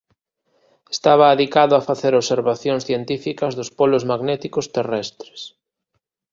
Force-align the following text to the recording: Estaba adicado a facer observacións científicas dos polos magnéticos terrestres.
Estaba 0.95 1.25
adicado 1.29 1.73
a 1.75 1.85
facer 1.89 2.13
observacións 2.15 2.85
científicas 2.89 3.55
dos 3.59 3.69
polos 3.79 4.03
magnéticos 4.11 4.65
terrestres. 4.77 5.41